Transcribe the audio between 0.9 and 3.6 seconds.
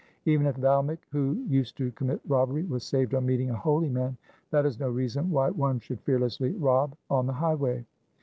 who used to commit robbery was saved on meeting a